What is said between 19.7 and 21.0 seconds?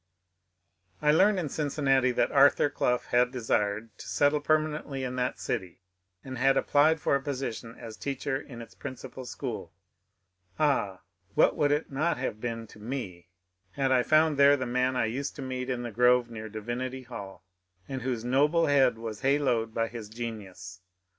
by his genius